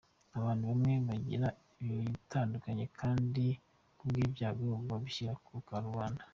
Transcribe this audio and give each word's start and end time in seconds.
Abantu 0.37 0.63
bamwe 0.69 0.93
bagira 1.07 1.47
ibibatandukanya 1.83 2.85
kandi 2.99 3.43
kubw’ibyago 3.97 4.67
babishyira 4.89 5.33
ku 5.45 5.51
karubanda.” 5.67 6.23